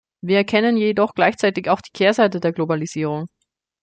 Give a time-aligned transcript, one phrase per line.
[0.23, 3.27] Wir erkennen jedoch gleichzeitig auch die Kehrseite der Globalisierung.